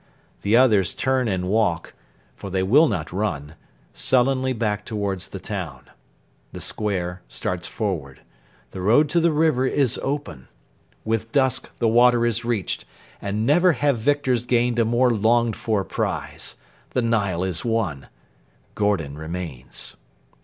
The 0.41 0.57
others 0.57 0.95
turn 0.95 1.27
and 1.27 1.47
walk 1.47 1.93
for 2.35 2.49
they 2.49 2.63
will 2.63 2.87
not 2.87 3.11
run 3.11 3.53
sullenly 3.93 4.51
back 4.51 4.83
towards 4.83 5.27
the 5.27 5.37
town. 5.39 5.91
The 6.53 6.59
square 6.59 7.21
starts 7.27 7.67
forward. 7.67 8.21
The 8.71 8.81
road 8.81 9.09
to 9.09 9.19
the 9.19 9.31
river 9.31 9.67
is 9.67 9.99
open. 10.01 10.47
With 11.05 11.31
dusk 11.31 11.69
the 11.77 11.87
water 11.87 12.25
is 12.25 12.43
reached, 12.43 12.83
and 13.21 13.45
never 13.45 13.73
have 13.73 13.99
victors 13.99 14.43
gained 14.43 14.79
a 14.79 14.85
more 14.85 15.11
longed 15.11 15.55
for 15.55 15.83
prize. 15.83 16.55
The 16.93 17.03
Nile 17.03 17.43
is 17.43 17.63
won. 17.63 18.07
Gordon 18.73 19.19
remains. 19.19 19.97